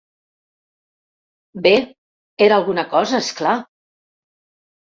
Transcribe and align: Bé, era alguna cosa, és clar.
Bé, 1.67 1.73
era 2.47 2.59
alguna 2.63 2.87
cosa, 2.97 3.21
és 3.27 3.31
clar. 3.43 3.55